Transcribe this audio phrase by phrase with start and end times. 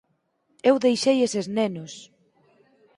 [0.69, 1.93] Eu deixei eses nenos!